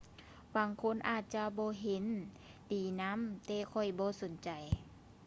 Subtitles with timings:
[0.55, 2.05] ບາງຄົນອາດຈະບໍ່ເຫັນ
[2.71, 3.11] ດີນຳ
[3.45, 4.49] ແຕ່ຂ້ອຍບໍ່ສົນໃຈ